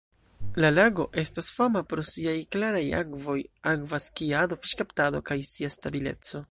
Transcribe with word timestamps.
La 0.63 0.69
lago 0.77 1.05
estas 1.23 1.49
fama 1.57 1.83
pro 1.91 2.05
siaj 2.13 2.35
klaraj 2.57 2.83
akvoj, 3.03 3.39
akva 3.75 4.03
skiado, 4.09 4.63
fiŝkaptado, 4.65 5.27
kaj 5.31 5.41
sia 5.57 5.75
stabileco. 5.81 6.39